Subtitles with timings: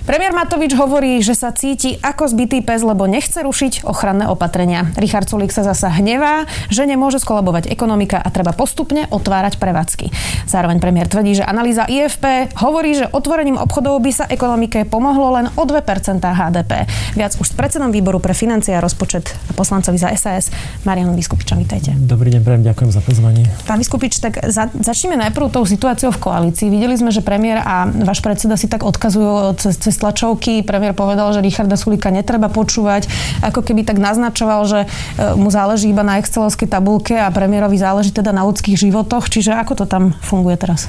[0.00, 4.88] Premiér Matovič hovorí, že sa cíti ako zbytý pes, lebo nechce rušiť ochranné opatrenia.
[4.96, 10.08] Richard Sulík sa zasa hnevá, že nemôže skolabovať ekonomika a treba postupne otvárať prevádzky.
[10.48, 15.46] Zároveň premiér tvrdí, že analýza IFP hovorí, že otvorením obchodov by sa ekonomike pomohlo len
[15.52, 15.84] o 2%
[16.24, 16.88] HDP.
[17.14, 20.48] Viac už s predsedom výboru pre financie a rozpočet poslancovi za SAS
[20.88, 21.60] Marian Vyskupiča.
[21.60, 21.92] Vítajte.
[21.92, 23.44] Dobrý deň, prejem, ďakujem za pozvanie.
[23.68, 26.72] Pán Vyskupič, tak za, začneme najprv tou situáciou v koalícii.
[26.72, 30.62] Videli sme, že premiér a váš predseda si tak odkazujú cez, cez tlačovky.
[30.62, 33.10] Premiér povedal, že Richarda Sulika netreba počúvať.
[33.42, 34.88] Ako keby tak naznačoval, že e,
[35.34, 39.26] mu záleží iba na excelovskej tabulke a premiérovi záleží teda na ľudských životoch.
[39.26, 40.86] Čiže ako to tam funguje teraz?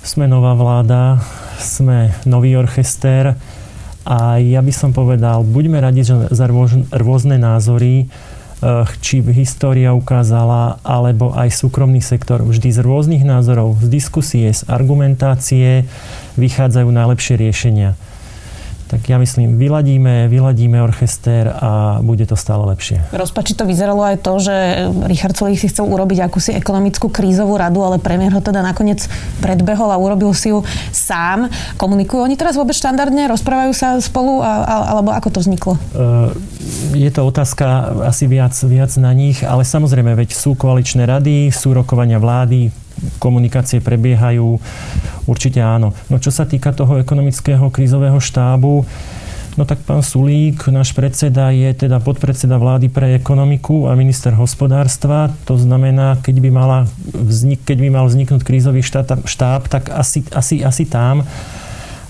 [0.00, 1.20] Sme nová vláda,
[1.60, 3.36] sme nový orchester
[4.08, 6.46] a ja by som povedal, buďme radi za
[6.96, 8.08] rôzne názory,
[9.00, 12.44] či história ukázala, alebo aj súkromný sektor.
[12.44, 15.88] Vždy z rôznych názorov, z diskusie, z argumentácie
[16.36, 17.96] vychádzajú najlepšie riešenia
[18.90, 22.98] tak ja myslím, vyladíme, vyladíme orchester a bude to stále lepšie.
[23.14, 24.54] Rozpači to vyzeralo aj to, že
[25.06, 29.06] Richard Solík si chcel urobiť akúsi ekonomickú krízovú radu, ale premiér ho teda nakoniec
[29.38, 31.46] predbehol a urobil si ju sám.
[31.78, 33.30] Komunikujú oni teraz vôbec štandardne?
[33.30, 34.42] Rozprávajú sa spolu?
[34.42, 35.78] A, a, alebo ako to vzniklo?
[35.94, 36.34] Uh,
[36.90, 41.70] je to otázka asi viac, viac na nich, ale samozrejme, veď sú koaličné rady, sú
[41.70, 42.74] rokovania vlády,
[43.16, 44.60] komunikácie prebiehajú,
[45.28, 45.92] určite áno.
[46.08, 48.84] No čo sa týka toho ekonomického krízového štábu,
[49.58, 55.34] No tak pán Sulík, náš predseda, je teda podpredseda vlády pre ekonomiku a minister hospodárstva.
[55.50, 56.78] To znamená, keď by, mala
[57.10, 61.26] vznik, keď by mal vzniknúť krízový štát, štáb, tak asi, asi, asi tam.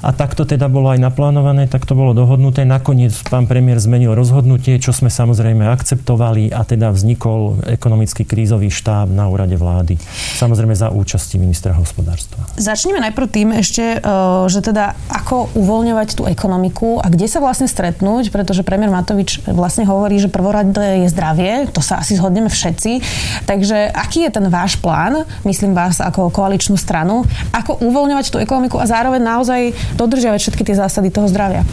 [0.00, 2.64] A takto teda bolo aj naplánované, tak to bolo dohodnuté.
[2.64, 9.12] Nakoniec pán premiér zmenil rozhodnutie, čo sme samozrejme akceptovali a teda vznikol ekonomický krízový štáb
[9.12, 10.00] na úrade vlády.
[10.40, 12.40] Samozrejme za účasti ministra hospodárstva.
[12.56, 14.16] Začneme najprv tým ešte, e,
[14.48, 19.84] že teda ako uvoľňovať tú ekonomiku a kde sa vlastne stretnúť, pretože premiér Matovič vlastne
[19.84, 23.04] hovorí, že prvoradé je zdravie, to sa asi zhodneme všetci.
[23.44, 28.80] Takže aký je ten váš plán, myslím vás ako koaličnú stranu, ako uvoľňovať tú ekonomiku
[28.80, 29.60] a zároveň naozaj
[29.96, 31.66] dodržiavať všetky tie zásady toho zdravia?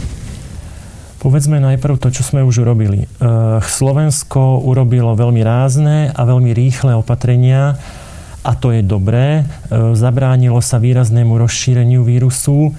[1.18, 3.04] Povedzme najprv to, čo sme už urobili.
[3.04, 3.08] Eh,
[3.58, 7.74] Slovensko urobilo veľmi rázne a veľmi rýchle opatrenia
[8.46, 9.42] a to je dobré.
[9.42, 12.70] Eh, zabránilo sa výraznému rozšíreniu vírusu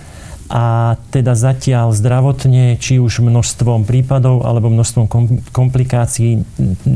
[0.47, 5.05] a teda zatiaľ zdravotne, či už množstvom prípadov alebo množstvom
[5.51, 6.41] komplikácií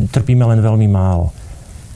[0.09, 1.35] trpíme len veľmi málo.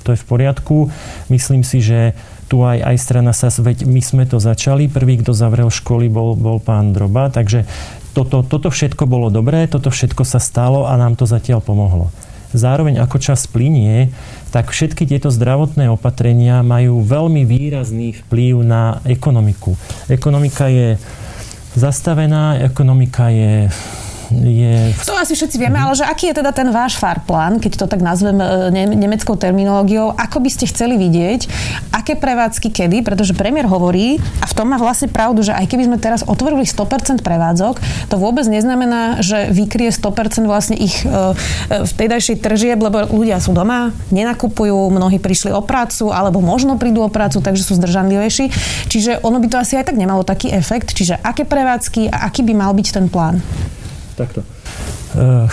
[0.05, 0.91] To je v poriadku.
[1.31, 2.13] Myslím si, že
[2.47, 6.33] tu aj, aj strana sa, veď my sme to začali, prvý, kto zavrel školy, bol,
[6.39, 7.67] bol pán Droba, takže
[8.15, 12.09] toto, toto všetko bolo dobré, toto všetko sa stalo a nám to zatiaľ pomohlo.
[12.55, 14.09] Zároveň ako čas plinie,
[14.55, 19.75] tak všetky tieto zdravotné opatrenia majú veľmi výrazný vplyv na ekonomiku.
[20.07, 20.95] Ekonomika je
[21.75, 23.67] zastavená, ekonomika je
[24.31, 24.93] je...
[25.07, 28.01] To asi všetci vieme, ale že aký je teda ten váš farplán, keď to tak
[28.03, 31.47] nazvem e, nemeckou terminológiou, ako by ste chceli vidieť,
[31.95, 35.83] aké prevádzky kedy, pretože premiér hovorí, a v tom má vlastne pravdu, že aj keby
[35.87, 37.75] sme teraz otvorili 100% prevádzok,
[38.11, 43.39] to vôbec neznamená, že vykrie 100% vlastne ich e, e, v tejdajšej tržieb, lebo ľudia
[43.39, 48.51] sú doma, nenakupujú, mnohí prišli o prácu, alebo možno prídu o prácu, takže sú zdržanlivejší.
[48.91, 50.91] Čiže ono by to asi aj tak nemalo taký efekt.
[50.95, 53.39] Čiže aké prevádzky a aký by mal byť ten plán?
[54.17, 54.41] Takto.
[55.13, 55.45] Uh,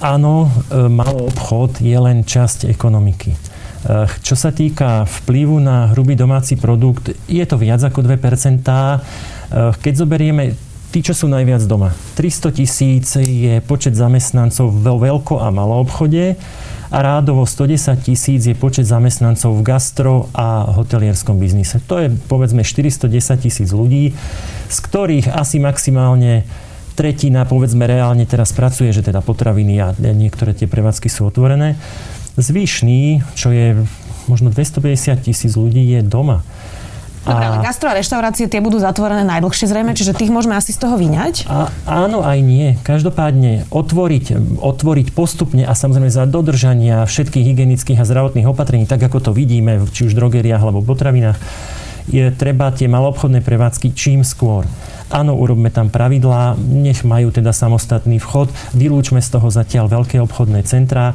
[0.00, 3.36] áno, uh, malý obchod je len časť ekonomiky.
[3.84, 8.16] Uh, čo sa týka vplyvu na hrubý domáci produkt, je to viac ako 2%.
[8.16, 10.56] Uh, keď zoberieme
[10.88, 11.92] tí, čo sú najviac doma.
[12.16, 16.38] 300 tisíc je počet zamestnancov vo veľko a malom obchode
[16.94, 21.82] a rádovo 110 tisíc je počet zamestnancov v gastro a hotelierskom biznise.
[21.90, 23.10] To je povedzme 410
[23.42, 24.14] tisíc ľudí,
[24.70, 26.46] z ktorých asi maximálne
[26.94, 31.74] tretina, povedzme, reálne teraz pracuje, že teda potraviny a niektoré tie prevádzky sú otvorené.
[32.38, 33.78] Zvyšný, čo je
[34.26, 36.46] možno 250 tisíc ľudí, je doma.
[37.24, 40.78] Dobre, ale gastro a reštaurácie tie budú zatvorené najdlhšie zrejme, čiže tých môžeme asi z
[40.84, 41.48] toho vyňať?
[41.48, 42.76] A, áno, aj nie.
[42.84, 49.24] Každopádne otvoriť, otvoriť postupne a samozrejme za dodržania všetkých hygienických a zdravotných opatrení, tak ako
[49.24, 51.40] to vidíme, či už v drogeriách alebo potravinách,
[52.08, 54.68] je treba tie maloobchodné prevádzky čím skôr.
[55.12, 60.64] Áno, urobme tam pravidlá, nech majú teda samostatný vchod, vylúčme z toho zatiaľ veľké obchodné
[60.66, 61.14] centrá,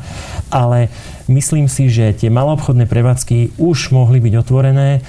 [0.54, 0.94] ale
[1.28, 5.04] myslím si, že tie maloobchodné prevádzky už mohli byť otvorené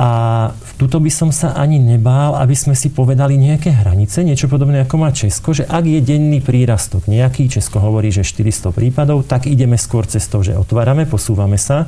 [0.00, 0.10] a
[0.56, 4.80] v tuto by som sa ani nebál, aby sme si povedali nejaké hranice, niečo podobné
[4.80, 9.44] ako má Česko, že ak je denný prírastok nejaký, Česko hovorí, že 400 prípadov, tak
[9.44, 11.84] ideme skôr cestou, že otvárame, posúvame sa.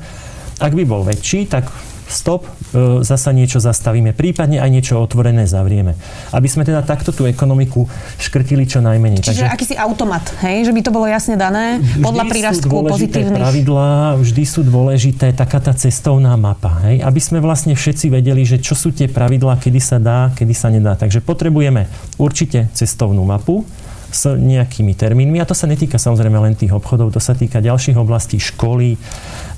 [0.61, 1.73] Ak by bol väčší, tak
[2.13, 2.45] stop,
[2.77, 5.97] e, zasa niečo zastavíme, prípadne aj niečo otvorené zavrieme.
[6.31, 7.89] Aby sme teda takto tú ekonomiku
[8.21, 9.25] škrtili čo najmenej.
[9.25, 10.69] Čiže Takže, akýsi automat, hej?
[10.69, 13.43] že by to bolo jasne dané podľa prírastku pozitívnych.
[13.43, 16.85] pravidlá, vždy sú dôležité taká tá cestovná mapa.
[16.85, 17.01] Hej?
[17.01, 20.69] Aby sme vlastne všetci vedeli, že čo sú tie pravidlá, kedy sa dá, kedy sa
[20.69, 20.95] nedá.
[20.95, 21.89] Takže potrebujeme
[22.21, 23.65] určite cestovnú mapu,
[24.13, 25.41] s nejakými termínmi.
[25.41, 29.01] A to sa netýka samozrejme len tých obchodov, to sa týka ďalších oblastí, školy,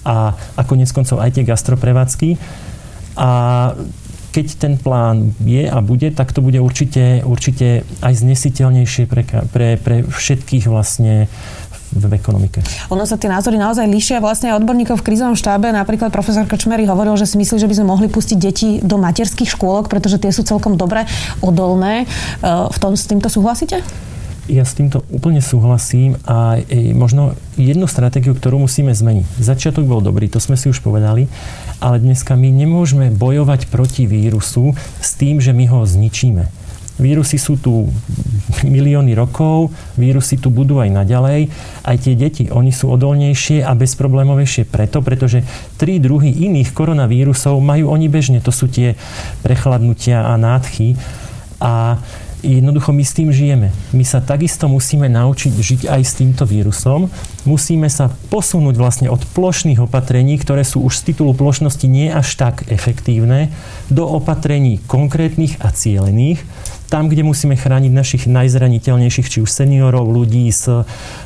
[0.05, 2.37] a, a konec koncov aj tie gastroprevádzky.
[3.19, 3.31] A
[4.35, 9.23] keď ten plán je a bude, tak to bude určite, určite aj znesiteľnejšie pre,
[9.55, 11.31] pre, pre všetkých vlastne
[11.95, 12.59] v ekonomike.
[12.91, 14.19] Ono sa tie názory naozaj líšia.
[14.19, 17.87] Vlastne odborníkov v krízovom štábe, napríklad profesor Krčmery hovoril, že si myslí, že by sme
[17.87, 21.07] mohli pustiť deti do materských škôlok, pretože tie sú celkom dobre
[21.39, 22.03] odolné.
[22.03, 22.07] E,
[22.45, 23.87] v tom s týmto súhlasíte?
[24.45, 26.61] Ja s týmto úplne súhlasím a
[26.93, 29.41] možno jednu stratégiu, ktorú musíme zmeniť.
[29.41, 31.33] Začiatok bol dobrý, to sme si už povedali,
[31.81, 36.45] ale dneska my nemôžeme bojovať proti vírusu s tým, že my ho zničíme.
[36.95, 37.91] Vírusy sú tu
[38.63, 41.51] milióny rokov, vírusy tu budú aj naďalej.
[41.83, 45.43] Aj tie deti, oni sú odolnejšie a bezproblémovejšie preto, pretože
[45.75, 48.39] tri druhy iných koronavírusov majú oni bežne.
[48.45, 48.95] To sú tie
[49.43, 50.95] prechladnutia a nádchy.
[51.59, 51.99] A
[52.45, 53.73] jednoducho my s tým žijeme.
[53.97, 57.09] My sa takisto musíme naučiť žiť aj s týmto vírusom.
[57.49, 62.37] Musíme sa posunúť vlastne od plošných opatrení, ktoré sú už z titulu plošnosti nie až
[62.37, 63.49] tak efektívne,
[63.89, 66.45] do opatrení konkrétnych a cielených,
[66.93, 70.69] tam, kde musíme chrániť našich najzraniteľnejších, či už seniorov, ľudí s,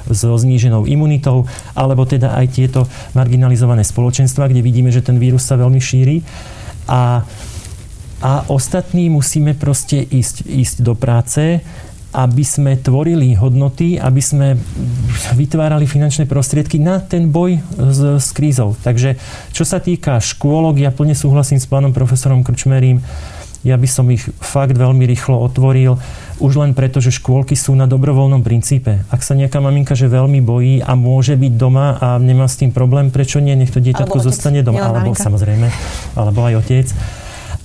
[0.09, 1.45] so zníženou imunitou,
[1.77, 2.81] alebo teda aj tieto
[3.13, 6.25] marginalizované spoločenstva, kde vidíme, že ten vírus sa veľmi šíri.
[6.89, 7.21] A
[8.19, 11.63] a ostatní musíme proste ísť, ísť do práce,
[12.09, 14.57] aby sme tvorili hodnoty, aby sme
[15.37, 18.73] vytvárali finančné prostriedky na ten boj s, s krízou.
[18.81, 19.21] Takže
[19.53, 23.05] čo sa týka škôlok, ja plne súhlasím s pánom profesorom Krčmerím,
[23.67, 25.99] ja by som ich fakt veľmi rýchlo otvoril,
[26.39, 29.03] už len preto, že škôlky sú na dobrovoľnom princípe.
[29.11, 32.71] Ak sa nejaká maminka že veľmi bojí a môže byť doma a nemá s tým
[32.71, 33.59] problém, prečo nie?
[33.59, 34.87] Nech to dieťatko zostane doma.
[34.87, 35.27] Alebo maminka.
[35.27, 35.69] samozrejme,
[36.15, 36.89] alebo aj otec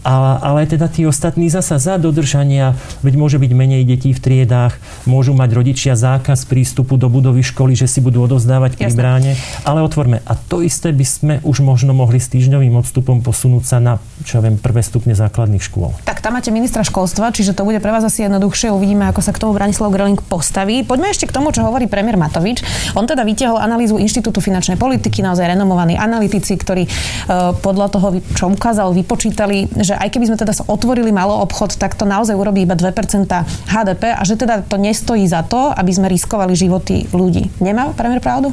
[0.04, 4.76] a, ale teda tí ostatní zasa za dodržania, veď môže byť menej detí v triedách,
[5.08, 9.32] môžu mať rodičia zákaz prístupu do budovy školy, že si budú odovzdávať pri bráne,
[9.64, 10.20] ale otvorme.
[10.28, 13.98] A to isté by sme už možno mohli s týždňovým odstupom posunúť sa na,
[14.28, 15.96] čo ja viem, prvé stupne základných škôl.
[16.04, 18.76] Tak tam máte ministra školstva, čiže to bude pre vás asi jednoduchšie.
[18.76, 20.84] Uvidíme, ako sa k tomu Branislav Greling postaví.
[20.84, 22.60] Poďme ešte k tomu, čo hovorí premiér Matovič.
[23.00, 28.52] On teda vytiahol analýzu Inštitútu finančnej politiky, naozaj renomovaní analytici, ktorí uh, podľa toho, čo
[28.52, 32.66] ukázal, vypočítali, že že aj keby sme teda otvorili malo obchod, tak to naozaj urobí
[32.66, 33.30] iba 2%
[33.70, 37.54] HDP a že teda to nestojí za to, aby sme riskovali životy ľudí.
[37.62, 38.50] Nemá premiér pravdu?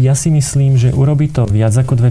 [0.00, 2.08] Ja si myslím, že urobí to viac ako 2%.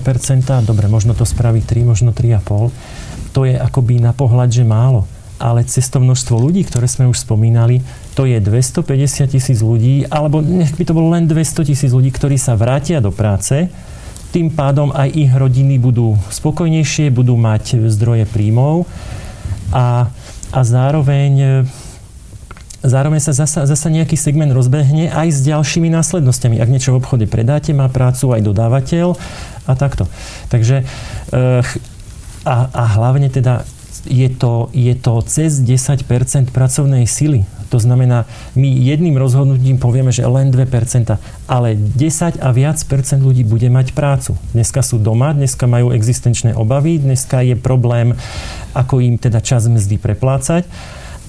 [0.69, 3.33] Dobre, možno to spraví 3, možno 3,5.
[3.33, 7.79] To je akoby na pohľad, že málo ale cez množstvo ľudí, ktoré sme už spomínali,
[8.11, 12.35] to je 250 tisíc ľudí, alebo nech by to bolo len 200 tisíc ľudí, ktorí
[12.35, 13.71] sa vrátia do práce,
[14.29, 18.85] tým pádom aj ich rodiny budú spokojnejšie, budú mať zdroje príjmov
[19.73, 20.09] a,
[20.53, 21.65] a zároveň
[22.79, 26.63] Zároveň sa zasa nejaký segment rozbehne aj s ďalšími následnosťami.
[26.63, 29.19] Ak niečo v obchode predáte, má prácu aj dodávateľ
[29.67, 30.07] a takto.
[30.47, 31.61] Takže eh,
[32.47, 33.67] a, a hlavne teda
[34.07, 37.43] je to, je to cez 10% pracovnej sily.
[37.69, 38.25] To znamená,
[38.57, 40.65] my jedným rozhodnutím povieme, že len 2%,
[41.45, 44.33] ale 10 a viac percent ľudí bude mať prácu.
[44.57, 48.17] Dneska sú doma, dneska majú existenčné obavy, dneska je problém,
[48.73, 50.65] ako im teda čas mzdy preplácať.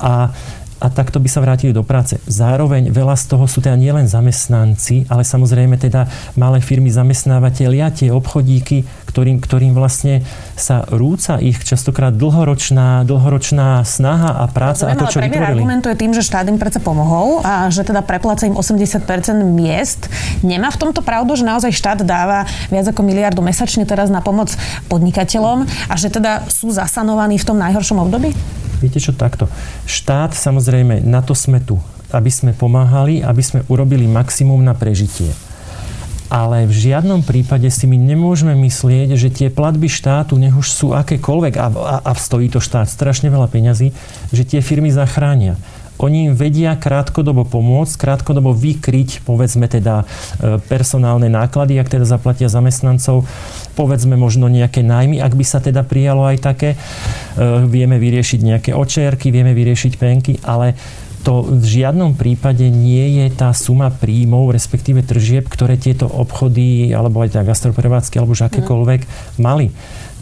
[0.00, 0.32] A
[0.80, 2.16] a takto by sa vrátili do práce.
[2.24, 6.08] Zároveň veľa z toho sú teda nielen zamestnanci, ale samozrejme teda
[6.40, 10.24] malé firmy zamestnávateľia, tie obchodíky, ktorým, ktorým vlastne
[10.56, 15.60] sa rúca ich častokrát dlhoročná, dlhoročná snaha a práca a to, čo vytvorili.
[15.60, 19.04] argumentuje tým, že štát im predsa pomohol a že teda prepláca im 80%
[19.52, 20.08] miest.
[20.40, 24.56] Nemá v tomto pravdu, že naozaj štát dáva viac ako miliardu mesačne teraz na pomoc
[24.88, 28.32] podnikateľom a že teda sú zasanovaní v tom najhoršom období?
[28.80, 29.46] Viete čo, takto.
[29.84, 31.76] Štát, samozrejme, na to sme tu,
[32.10, 35.30] aby sme pomáhali, aby sme urobili maximum na prežitie.
[36.30, 40.86] Ale v žiadnom prípade si my nemôžeme myslieť, že tie platby štátu, nech už sú
[40.94, 43.90] akékoľvek, a, a, a stojí to štát strašne veľa peňazí,
[44.30, 45.58] že tie firmy zachránia.
[46.00, 52.48] Oni im vedia krátkodobo pomôcť, krátkodobo vykryť, povedzme teda e, personálne náklady, ak teda zaplatia
[52.48, 53.28] zamestnancov,
[53.76, 56.70] povedzme možno nejaké nájmy, ak by sa teda prijalo aj také.
[56.72, 56.78] E,
[57.68, 60.72] vieme vyriešiť nejaké očerky, vieme vyriešiť penky, ale
[61.20, 67.20] to v žiadnom prípade nie je tá suma príjmov, respektíve tržieb, ktoré tieto obchody, alebo
[67.20, 69.00] aj tá gastroprevádzky, alebo už akékoľvek
[69.36, 69.68] mali.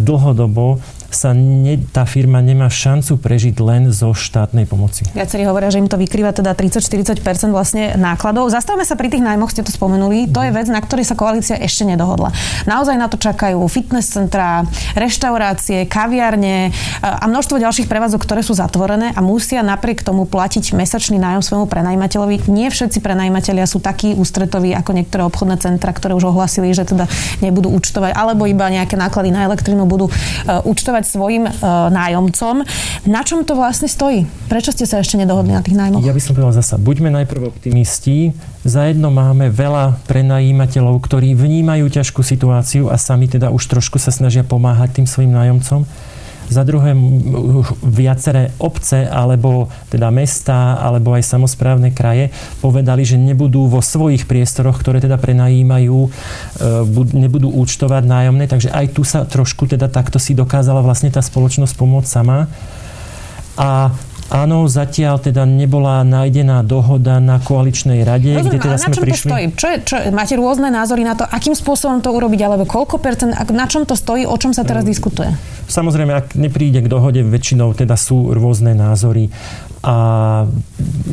[0.02, 5.08] Dlhodobo sa ne, tá firma nemá šancu prežiť len zo štátnej pomoci.
[5.16, 8.52] Viacerí hovoria, že im to vykrýva teda 30-40% vlastne nákladov.
[8.52, 10.28] Zastavme sa pri tých nájmoch, ste to spomenuli.
[10.28, 12.28] To je vec, na ktorej sa koalícia ešte nedohodla.
[12.68, 19.16] Naozaj na to čakajú fitness centra, reštaurácie, kaviarne a množstvo ďalších prevádzok, ktoré sú zatvorené
[19.16, 22.52] a musia napriek tomu platiť mesačný nájom svojmu prenajímateľovi.
[22.52, 27.08] Nie všetci prenajímatelia sú takí ústretoví ako niektoré obchodné centra, ktoré už ohlasili, že teda
[27.40, 31.52] nebudú účtovať, alebo iba nejaké náklady na elektrínu budú uh, účtovať dávať svojim e,
[31.94, 32.66] nájomcom.
[33.06, 34.26] Na čom to vlastne stojí?
[34.50, 36.02] Prečo ste sa ešte nedohodli na tých nájmoch?
[36.02, 38.34] Ja by som povedal zasa, buďme najprv optimisti.
[38.66, 44.42] Zajedno máme veľa prenajímateľov, ktorí vnímajú ťažkú situáciu a sami teda už trošku sa snažia
[44.42, 45.86] pomáhať tým svojim nájomcom.
[46.48, 46.96] Za druhé,
[47.84, 52.32] viaceré obce, alebo teda mesta, alebo aj samozprávne kraje
[52.64, 56.10] povedali, že nebudú vo svojich priestoroch, ktoré teda prenajímajú, e,
[57.20, 61.74] nebudú účtovať nájomné, takže aj tu sa trošku teda takto si dokázala vlastne tá spoločnosť
[61.76, 62.48] pomôcť sama.
[63.58, 63.92] A
[64.28, 69.04] Áno, zatiaľ teda nebola nájdená dohoda na koaličnej rade, Rozumiem, kde teda sme na čom
[69.08, 69.16] prišli.
[69.16, 69.44] To stojí?
[69.56, 73.32] Čo je, čo, máte rôzne názory na to, akým spôsobom to urobiť, alebo koľko percent,
[73.32, 75.32] na čom to stojí, o čom sa teraz um, diskutuje?
[75.72, 79.32] Samozrejme, ak nepríde k dohode, väčšinou teda sú rôzne názory.
[79.80, 79.94] A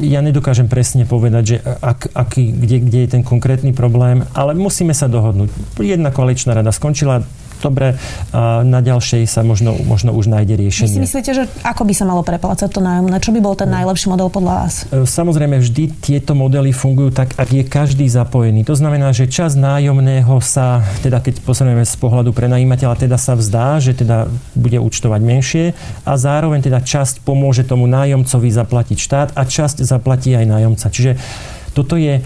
[0.03, 4.91] ja nedokážem presne povedať, že ak, aký, kde, kde je ten konkrétny problém, ale musíme
[4.91, 5.79] sa dohodnúť.
[5.79, 7.23] Jedna koaličná rada skončila,
[7.61, 7.95] dobre,
[8.31, 10.99] a na ďalšej sa možno, možno už nájde riešenie.
[10.99, 13.17] Vy si myslíte, že ako by sa malo preplácať to nájomné?
[13.21, 14.73] Čo by bol ten najlepší model podľa vás?
[14.89, 18.67] E, samozrejme, vždy tieto modely fungujú tak, ak je každý zapojený.
[18.67, 23.79] To znamená, že čas nájomného sa, teda keď posledujeme z pohľadu prenajímateľa, teda sa vzdá,
[23.79, 25.65] že teda bude účtovať menšie
[26.03, 30.87] a zároveň teda časť pomôže tomu nájomcovi zaplatiť štát a časť zaplatí aj nájomca.
[30.89, 31.11] Čiže
[31.75, 32.23] toto je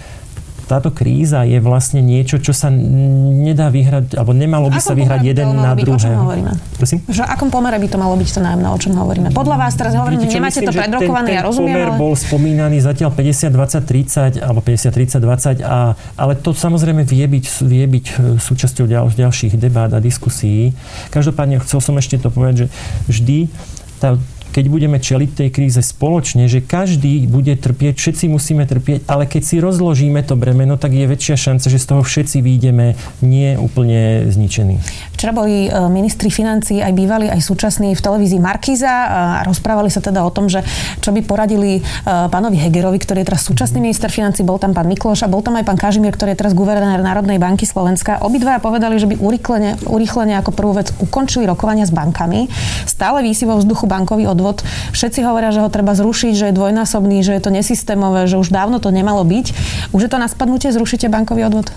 [0.69, 5.57] táto kríza je vlastne niečo, čo sa nedá vyhrať, alebo nemalo by sa vyhrať jeden
[5.57, 5.97] na druhého.
[5.97, 6.51] O čom hovoríme?
[6.77, 7.01] Prosím?
[7.09, 9.33] Že akom pomere by to malo byť to nájomné, o čom hovoríme?
[9.33, 11.73] Podľa vás teraz hovorím, Viete, nemáte myslím, to predrokované, ja rozumiem.
[11.73, 11.97] Pomer ale...
[11.97, 17.25] bol spomínaný zatiaľ 50, 20, 30, alebo 50, 30, 20, a, ale to samozrejme vie
[17.25, 20.77] byť, vie byť e, súčasťou ďal, ďalších debát a diskusí.
[21.09, 22.67] Každopádne chcel som ešte to povedať, že
[23.09, 23.49] vždy
[23.97, 24.15] tá,
[24.49, 29.41] keď budeme čeliť tej kríze spoločne, že každý bude trpieť, všetci musíme trpieť, ale keď
[29.45, 34.29] si rozložíme to bremeno, tak je väčšia šanca, že z toho všetci výjdeme nie úplne
[34.29, 34.81] zničení.
[35.19, 40.01] Včera boli e, ministri financí aj bývali, aj súčasní v televízii Markíza a rozprávali sa
[40.01, 40.65] teda o tom, že
[41.03, 44.89] čo by poradili e, pánovi Hegerovi, ktorý je teraz súčasný minister financí, bol tam pán
[44.89, 48.17] Mikloš a bol tam aj pán Kažimír, ktorý je teraz guvernér Národnej banky Slovenska.
[48.25, 52.49] Obidvaja povedali, že by urýchlene, urýchlene ako prvú vec ukončili rokovania s bankami.
[52.89, 54.63] Stále výsi vo vzduchu bankový od odvod.
[54.95, 58.55] Všetci hovoria, že ho treba zrušiť, že je dvojnásobný, že je to nesystémové, že už
[58.55, 59.51] dávno to nemalo byť.
[59.91, 61.75] Už je to na spadnutie, zrušíte bankový odvod?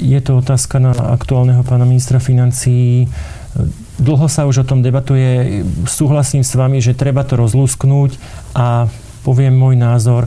[0.00, 3.06] Je to otázka na aktuálneho pána ministra financí.
[4.00, 5.60] Dlho sa už o tom debatuje.
[5.84, 8.16] Súhlasím s vami, že treba to rozlúsknúť
[8.56, 8.88] a
[9.20, 10.24] poviem môj názor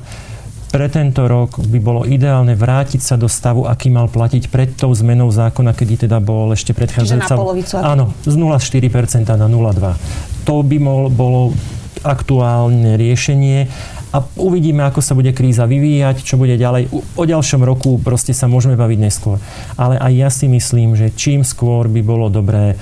[0.73, 4.89] pre tento rok by bolo ideálne vrátiť sa do stavu, aký mal platiť pred tou
[4.89, 7.29] zmenou zákona, kedy teda bol ešte predchádzajúca...
[7.29, 7.73] Čiže na polovicu.
[7.77, 10.49] Áno, z 0,4% na 0,2%.
[10.49, 11.53] To by bol, bolo
[12.01, 13.69] aktuálne riešenie
[14.13, 16.93] a uvidíme, ako sa bude kríza vyvíjať, čo bude ďalej.
[17.17, 19.41] O ďalšom roku proste sa môžeme baviť neskôr.
[19.73, 22.77] Ale aj ja si myslím, že čím skôr by bolo dobré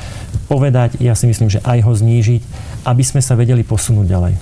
[0.51, 2.43] povedať, ja si myslím, že aj ho znížiť,
[2.83, 4.33] aby sme sa vedeli posunúť ďalej.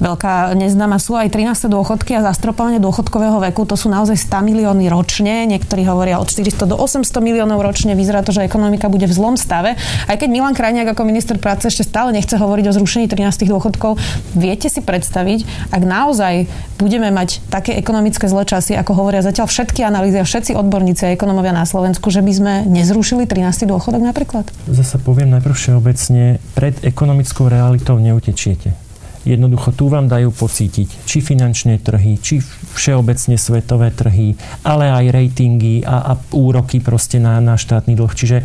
[0.00, 1.70] Veľká neznáma sú aj 13.
[1.70, 3.62] dôchodky a zastropovanie dôchodkového veku.
[3.68, 5.46] To sú naozaj 100 milióny ročne.
[5.46, 7.94] Niektorí hovoria od 400 do 800 miliónov ročne.
[7.94, 9.76] Vyzerá to, že ekonomika bude v zlom stave.
[10.08, 14.00] Aj keď Milan Krajniak ako minister práce ešte stále nechce hovoriť o zrušení 13 dôchodkov,
[14.34, 16.48] viete si predstaviť, ak naozaj
[16.80, 21.14] budeme mať také ekonomické zlé časy, ako hovoria zatiaľ všetky analýzy a všetci odborníci a
[21.14, 23.70] ekonomovia na Slovensku, že by sme nezrušili 13.
[23.70, 24.48] dôchodok napríklad?
[24.66, 28.70] Zase poviem najprv všeobecne, pred ekonomickou realitou realitou neutečiete.
[29.26, 32.38] Jednoducho tu vám dajú pocítiť, či finančné trhy, či
[32.76, 38.12] všeobecne svetové trhy, ale aj ratingy a, a úroky proste na, na štátny dlh.
[38.12, 38.44] Čiže e,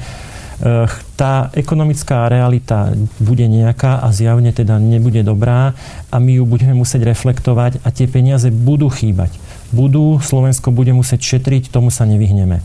[1.19, 5.75] tá ekonomická realita bude nejaká a zjavne teda nebude dobrá
[6.09, 9.35] a my ju budeme musieť reflektovať a tie peniaze budú chýbať.
[9.75, 12.63] Budú, Slovensko bude musieť šetriť, tomu sa nevyhneme.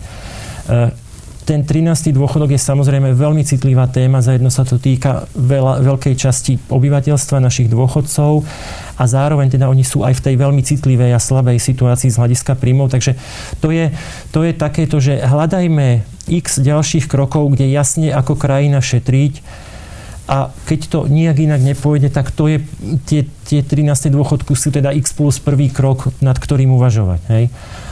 [1.44, 2.16] Ten 13.
[2.16, 7.36] dôchodok je samozrejme veľmi citlivá téma, za jedno sa to týka veľa, veľkej časti obyvateľstva
[7.36, 8.40] našich dôchodcov
[8.96, 12.56] a zároveň teda oni sú aj v tej veľmi citlivej a slabej situácii z hľadiska
[12.56, 13.20] príjmov, takže
[13.60, 13.92] to je,
[14.32, 16.00] to je takéto, že hľadajme
[16.32, 19.44] x ďalších krokov, kde jasne ako krajina šetriť
[20.24, 22.64] a keď to nejak inak nepôjde, tak to je,
[23.04, 24.08] tie, tie 13.
[24.08, 27.20] dôchodku sú teda x plus prvý krok, nad ktorým uvažovať.
[27.28, 27.44] Hej?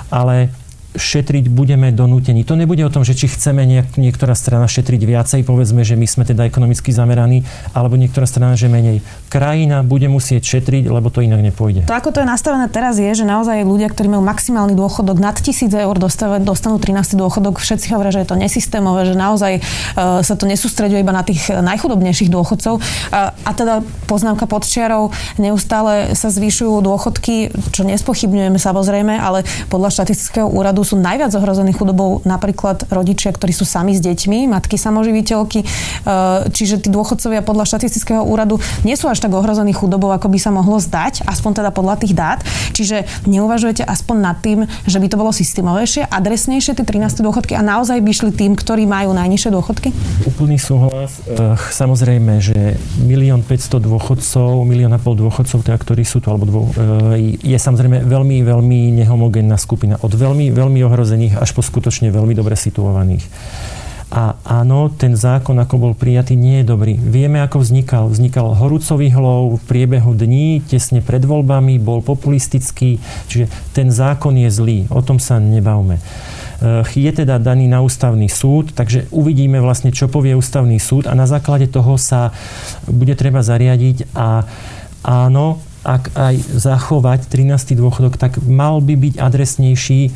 [0.08, 0.48] Ale
[0.92, 2.44] šetriť budeme donútení.
[2.44, 6.04] To nebude o tom, že či chceme niek- niektorá strana šetriť viacej, povedzme, že my
[6.04, 9.00] sme teda ekonomicky zameraní, alebo niektorá strana, že menej.
[9.32, 11.88] Krajina bude musieť šetriť, lebo to inak nepôjde.
[11.88, 15.36] To, ako to je nastavené teraz, je, že naozaj ľudia, ktorí majú maximálny dôchodok nad
[15.36, 15.96] 1000 eur,
[16.44, 17.16] dostanú 13.
[17.16, 17.56] dôchodok.
[17.56, 21.48] Všetci hovoria, že je to nesystémové, že naozaj uh, sa to nesústreďuje iba na tých
[21.48, 22.78] najchudobnejších dôchodcov.
[22.78, 25.08] Uh, a teda poznámka pod čiarou,
[25.40, 32.22] neustále sa zvyšujú dôchodky, čo nespochybňujeme samozrejme, ale podľa štatistického úradu sú najviac ohrození chudobou
[32.22, 35.60] napríklad rodičia, ktorí sú sami s deťmi, matky samoživiteľky.
[35.62, 35.66] E,
[36.50, 40.50] čiže tí dôchodcovia podľa štatistického úradu nie sú až tak ohrození chudobou, ako by sa
[40.54, 42.40] mohlo zdať, aspoň teda podľa tých dát.
[42.74, 47.62] Čiže neuvažujete aspoň nad tým, že by to bolo systémovejšie, adresnejšie tie 13 dôchodky a
[47.62, 49.88] naozaj by šli tým, ktorí majú najnižšie dôchodky?
[50.28, 51.22] Úplný súhlas.
[51.26, 56.44] E, samozrejme, že milión 500 dôchodcov, milión a pol dôchodcov, teda, ktorí sú tu, alebo
[56.48, 56.60] dvo,
[57.18, 59.98] e, je samozrejme veľmi, veľmi nehomogénna skupina.
[60.00, 63.28] Od veľmi, veľmi veľmi ohrozených až po skutočne veľmi dobre situovaných.
[64.12, 66.96] A áno, ten zákon, ako bol prijatý, nie je dobrý.
[66.96, 68.08] Vieme, ako vznikal.
[68.12, 74.48] Vznikal horúcový hlov v priebehu dní, tesne pred voľbami, bol populistický, čiže ten zákon je
[74.52, 74.78] zlý.
[74.92, 75.96] O tom sa nebavme.
[76.00, 81.16] Eh, je teda daný na ústavný súd, takže uvidíme vlastne, čo povie ústavný súd a
[81.16, 82.36] na základe toho sa
[82.84, 84.44] bude treba zariadiť a
[85.08, 87.74] áno, ak aj zachovať 13.
[87.74, 90.00] dôchodok, tak mal by byť adresnejší.
[90.06, 90.10] E,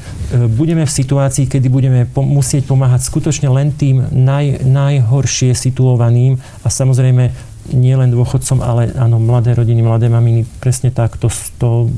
[0.47, 7.56] budeme v situácii, kedy budeme musieť pomáhať skutočne len tým naj, najhoršie situovaným a samozrejme
[7.73, 11.19] nie len dôchodcom, ale áno, mladé rodiny, mladé maminy, presne tak.
[11.19, 11.91] To, to,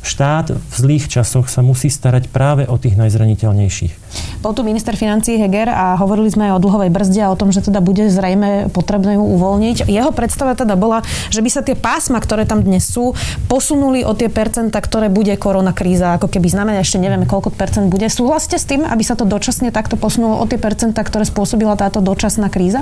[0.00, 3.92] štát v zlých časoch sa musí starať práve o tých najzraniteľnejších.
[4.40, 7.52] Bol tu minister financí Heger a hovorili sme aj o dlhovej brzde a o tom,
[7.52, 9.86] že teda bude zrejme potrebné ju uvoľniť.
[9.86, 13.12] Jeho predstava teda bola, že by sa tie pásma, ktoré tam dnes sú,
[13.46, 17.92] posunuli o tie percenta, ktoré bude korona kríza, ako keby znamená, ešte nevieme, koľko percent
[17.92, 18.08] bude.
[18.08, 22.00] Súhlasíte s tým, aby sa to dočasne takto posunulo o tie percenta, ktoré spôsobila táto
[22.00, 22.80] dočasná kríza?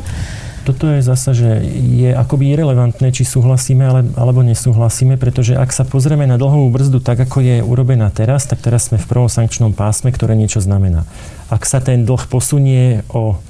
[0.68, 1.64] Toto je zasa, že
[1.96, 7.00] je akoby irrelevantné, či súhlasíme ale, alebo nesúhlasíme, pretože ak sa pozrieme na dlhovú brzdu
[7.00, 11.08] tak, ako je urobená teraz, tak teraz sme v prvom sankčnom pásme, ktoré niečo znamená.
[11.48, 13.40] Ak sa ten dlh posunie o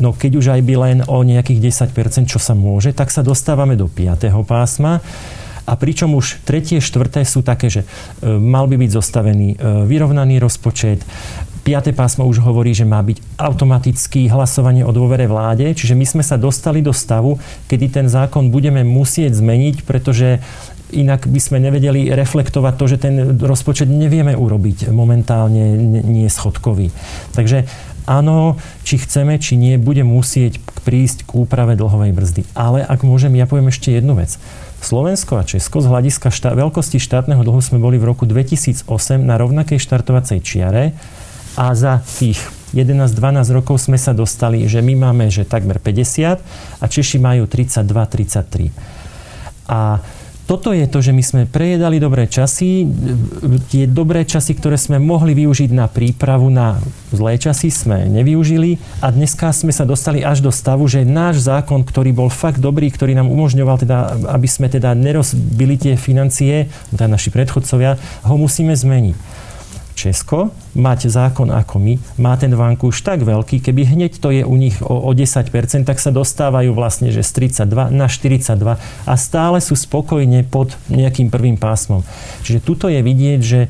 [0.00, 3.78] No keď už aj by len o nejakých 10%, čo sa môže, tak sa dostávame
[3.78, 4.34] do 5.
[4.42, 4.98] pásma.
[5.62, 10.42] A pričom už tretie, štvrté sú také, že e, mal by byť zostavený e, vyrovnaný
[10.42, 11.06] rozpočet,
[11.62, 11.94] 5.
[11.94, 16.34] pásmo už hovorí, že má byť automaticky hlasovanie o dôvere vláde, čiže my sme sa
[16.34, 17.38] dostali do stavu,
[17.70, 20.42] kedy ten zákon budeme musieť zmeniť, pretože
[20.90, 26.92] inak by sme nevedeli reflektovať to, že ten rozpočet nevieme urobiť momentálne nie schodkový.
[27.32, 27.64] Takže
[28.04, 32.42] áno, či chceme, či nie, bude musieť prísť k úprave dlhovej brzdy.
[32.52, 34.36] Ale ak môžem, ja poviem ešte jednu vec.
[34.82, 38.82] Slovensko a Česko z hľadiska štá- veľkosti štátneho dlhu sme boli v roku 2008
[39.22, 40.98] na rovnakej štartovacej čiare
[41.56, 42.40] a za tých
[42.72, 46.40] 11-12 rokov sme sa dostali, že my máme že takmer 50
[46.80, 48.72] a Češi majú 32-33.
[49.68, 50.00] A
[50.42, 52.82] toto je to, že my sme prejedali dobré časy,
[53.70, 56.82] tie dobré časy, ktoré sme mohli využiť na prípravu na
[57.14, 61.86] zlé časy, sme nevyužili a dneska sme sa dostali až do stavu, že náš zákon,
[61.86, 63.98] ktorý bol fakt dobrý, ktorý nám umožňoval teda,
[64.34, 69.41] aby sme teda nerozbili tie financie, teda naši predchodcovia, ho musíme zmeniť.
[70.02, 74.56] Česko mať zákon ako my, má ten vankúš tak veľký, keby hneď to je u
[74.58, 75.46] nich o, o 10%,
[75.86, 78.58] tak sa dostávajú vlastne že z 32 na 42
[79.06, 82.02] a stále sú spokojne pod nejakým prvým pásmom.
[82.42, 83.60] Čiže tuto je vidieť, že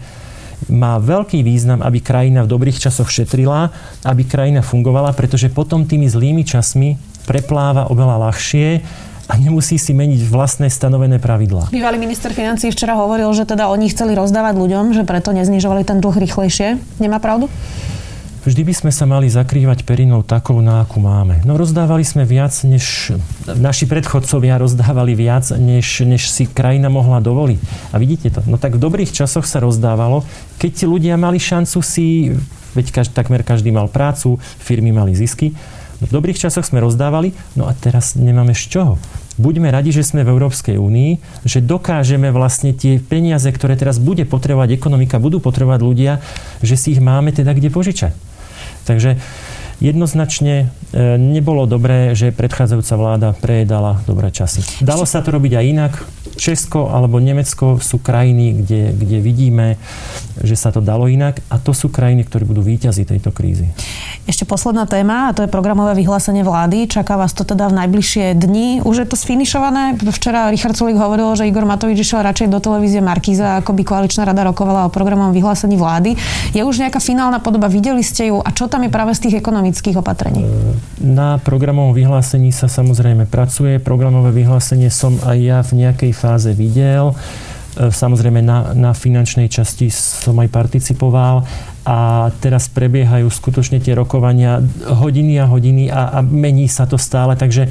[0.73, 3.75] má veľký význam, aby krajina v dobrých časoch šetrila,
[4.07, 8.69] aby krajina fungovala, pretože potom tými zlými časmi prepláva oveľa ľahšie
[9.33, 11.73] a nemusí si meniť vlastné stanovené pravidlá.
[11.73, 16.05] Bývalý minister financí včera hovoril, že teda oni chceli rozdávať ľuďom, že preto neznižovali ten
[16.05, 16.77] dlh rýchlejšie.
[17.01, 17.49] Nemá pravdu?
[18.43, 21.41] Vždy by sme sa mali zakrývať perinou takou, na akú máme.
[21.47, 23.15] No rozdávali sme viac, než
[23.47, 27.61] naši predchodcovia rozdávali viac, než, než si krajina mohla dovoliť.
[27.95, 28.41] A vidíte to?
[28.51, 30.27] No tak v dobrých časoch sa rozdávalo,
[30.59, 32.35] keď ti ľudia mali šancu si,
[32.75, 35.55] veď každý, takmer každý mal prácu, firmy mali zisky,
[36.03, 38.99] v dobrých časoch sme rozdávali, no a teraz nemáme z čoho.
[39.41, 44.29] Buďme radi, že sme v Európskej únii, že dokážeme vlastne tie peniaze, ktoré teraz bude
[44.29, 46.13] potrebovať ekonomika, budú potrebovať ľudia,
[46.61, 48.13] že si ich máme teda kde požičať.
[48.85, 49.17] Takže
[49.83, 54.63] jednoznačne e, nebolo dobré, že predchádzajúca vláda prejedala dobré časy.
[54.79, 55.93] Dalo sa to robiť aj inak.
[56.37, 59.67] Česko alebo Nemecko sú krajiny, kde, kde vidíme,
[60.41, 63.69] že sa to dalo inak a to sú krajiny, ktoré budú výťazí tejto krízy.
[64.25, 66.87] Ešte posledná téma a to je programové vyhlásenie vlády.
[66.87, 68.81] Čaká vás to teda v najbližšie dni.
[68.87, 69.99] Už je to sfinišované.
[69.99, 74.23] Včera Richard Sulik hovoril, že Igor Matovič išiel radšej do televízie Markíza, ako by koaličná
[74.25, 76.15] rada rokovala o programovom vyhlásení vlády.
[76.55, 79.43] Je už nejaká finálna podoba, videli ste ju a čo tam je práve z tých
[79.43, 80.47] ekonomických opatrení?
[81.03, 83.83] Na programovom vyhlásení sa samozrejme pracuje.
[83.83, 87.11] Programové vyhlásenie som aj ja v nejakej fáze videl.
[87.11, 91.43] E, samozrejme na, na finančnej časti som aj participoval
[91.83, 97.35] a teraz prebiehajú skutočne tie rokovania hodiny a hodiny a, a mení sa to stále,
[97.35, 97.67] takže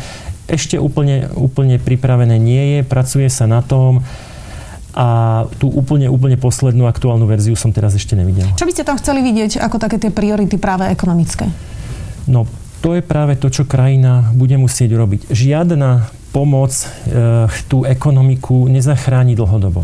[0.52, 4.04] ešte úplne, úplne pripravené nie je, pracuje sa na tom
[4.92, 5.08] a
[5.56, 8.52] tú úplne, úplne poslednú aktuálnu verziu som teraz ešte nevidel.
[8.60, 11.48] Čo by ste tam chceli vidieť ako také tie priority práve ekonomické?
[12.28, 12.44] No,
[12.84, 15.32] to je práve to, čo krajina bude musieť robiť.
[15.32, 16.88] Žiadna pomoc e,
[17.68, 19.84] tú ekonomiku nezachráni dlhodobo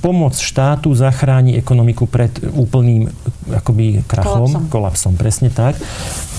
[0.00, 3.12] pomoc štátu zachráni ekonomiku pred úplným
[3.52, 4.72] akoby krachom, kolapsom.
[4.72, 5.76] kolapsom, presne tak.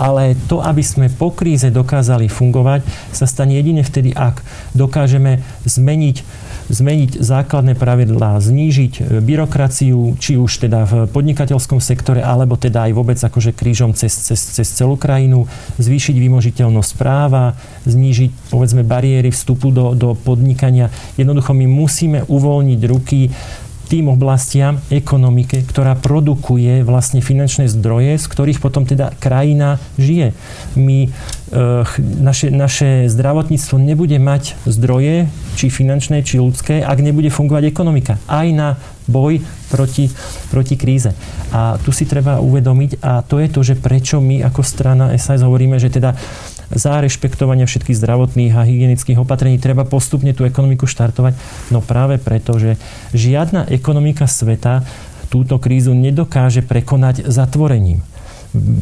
[0.01, 2.81] Ale to, aby sme po kríze dokázali fungovať,
[3.13, 4.41] sa stane jedine vtedy, ak
[4.73, 12.59] dokážeme zmeniť zmeniť základné pravidlá, znížiť e, byrokraciu, či už teda v podnikateľskom sektore, alebo
[12.59, 15.47] teda aj vôbec akože krížom cez, cez, cez celú krajinu,
[15.79, 17.55] zvýšiť vymožiteľnosť práva,
[17.87, 20.91] znížiť povedzme bariéry vstupu do, do podnikania.
[21.15, 23.31] Jednoducho my musíme uvoľniť ruky
[23.87, 30.35] tým oblastiam ekonomike, ktorá produkuje vlastne finančné zdroje, z ktorých potom teda krajina žije.
[30.75, 31.07] My,
[31.97, 38.19] naše, naše zdravotníctvo nebude mať zdroje, či finančné, či ľudské, ak nebude fungovať ekonomika.
[38.27, 38.75] Aj na
[39.07, 39.39] boj
[39.71, 40.11] proti,
[40.51, 41.15] proti kríze.
[41.55, 45.39] A tu si treba uvedomiť, a to je to, že prečo my ako strana SAS
[45.39, 46.19] hovoríme, že teda
[46.67, 51.39] za rešpektovanie všetkých zdravotných a hygienických opatrení treba postupne tú ekonomiku štartovať.
[51.71, 52.75] No práve preto, že
[53.15, 54.83] žiadna ekonomika sveta
[55.31, 58.03] túto krízu nedokáže prekonať zatvorením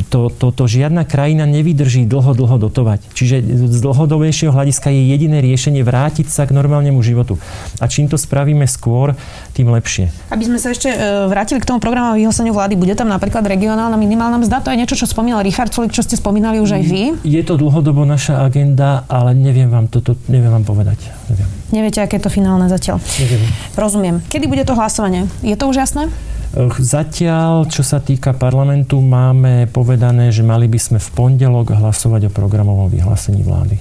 [0.09, 3.01] to, to, to žiadna krajina nevydrží dlho, dlho dotovať.
[3.13, 7.41] Čiže z dlhodobejšieho hľadiska je jediné riešenie vrátiť sa k normálnemu životu.
[7.81, 9.17] A čím to spravíme skôr,
[9.57, 10.11] tým lepšie.
[10.31, 10.97] Aby sme sa ešte e,
[11.31, 14.61] vrátili k tomu programu vyhláseniu vlády, bude tam napríklad regionálna minimálna mzda?
[14.65, 17.03] To je niečo, čo spomínal Richard Sulik, čo ste spomínali už aj vy?
[17.25, 20.99] Je to dlhodobo naša agenda, ale neviem vám toto, neviem vám povedať.
[21.31, 21.49] Neviem.
[21.73, 23.01] Neviete, aké je to finálne zatiaľ?
[23.17, 23.41] Neviem.
[23.73, 24.15] Rozumiem.
[24.29, 25.25] Kedy bude to hlasovanie?
[25.41, 26.07] Je to už jasné?
[26.79, 32.31] Zatiaľ, čo sa týka parlamentu, máme povedané, že mali by sme v pondelok hlasovať o
[32.31, 33.75] programovom vyhlásení vlády.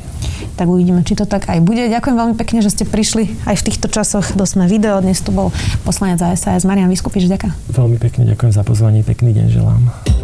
[0.59, 1.87] Tak uvidíme, či to tak aj bude.
[1.87, 4.99] Ďakujem veľmi pekne, že ste prišli aj v týchto časoch do Sme video.
[4.99, 5.55] Dnes tu bol
[5.87, 7.31] poslanec za SAS Marian Vyskupič.
[7.31, 7.55] Ďakujem.
[7.71, 9.07] Veľmi pekne ďakujem za pozvanie.
[9.07, 10.24] Pekný deň želám.